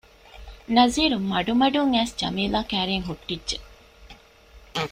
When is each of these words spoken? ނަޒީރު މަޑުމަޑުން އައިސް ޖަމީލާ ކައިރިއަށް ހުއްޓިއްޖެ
ނަޒީރު 0.75 1.17
މަޑުމަޑުން 1.31 1.91
އައިސް 1.93 2.15
ޖަމީލާ 2.19 2.59
ކައިރިއަށް 2.69 3.07
ހުއްޓިއްޖެ 3.09 3.57